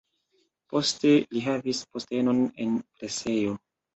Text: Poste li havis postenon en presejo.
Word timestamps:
Poste 0.71 1.11
li 1.35 1.43
havis 1.49 1.83
postenon 1.97 2.41
en 2.65 2.75
presejo. 2.97 3.55